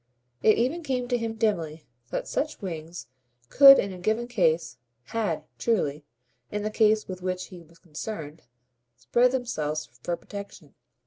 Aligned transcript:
It 0.41 0.57
even 0.57 0.81
came 0.81 1.07
to 1.09 1.17
him 1.19 1.35
dimly 1.35 1.85
that 2.09 2.27
such 2.27 2.59
wings 2.59 3.05
could 3.49 3.77
in 3.77 3.93
a 3.93 3.99
given 3.99 4.27
case 4.27 4.77
HAD, 5.03 5.43
truly, 5.59 6.03
in 6.51 6.63
the 6.63 6.71
case 6.71 7.07
with 7.07 7.21
which 7.21 7.49
he 7.49 7.61
was 7.61 7.77
concerned 7.77 8.41
spread 8.97 9.31
themselves 9.31 9.85
for 10.01 10.17
protection. 10.17 10.73